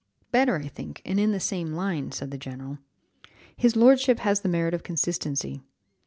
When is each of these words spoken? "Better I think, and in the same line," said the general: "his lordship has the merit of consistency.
"Better 0.31 0.55
I 0.57 0.67
think, 0.67 1.03
and 1.05 1.19
in 1.19 1.31
the 1.31 1.39
same 1.39 1.73
line," 1.73 2.11
said 2.11 2.31
the 2.31 2.37
general: 2.39 2.79
"his 3.55 3.75
lordship 3.75 4.17
has 4.21 4.39
the 4.39 4.49
merit 4.49 4.73
of 4.73 4.81
consistency. 4.81 5.61